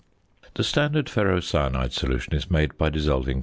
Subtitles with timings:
[0.55, 3.35] The standard ferrocyanide solution is made by dissolving 43.